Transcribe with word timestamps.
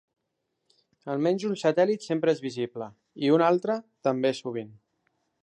Almenys 1.15 1.45
un 1.49 1.53
satèl·lit 1.63 2.07
sempre 2.07 2.35
és 2.37 2.41
visible, 2.47 2.89
i 3.27 3.31
un 3.37 3.45
altre, 3.51 3.77
també 4.09 4.35
sovint. 4.41 4.75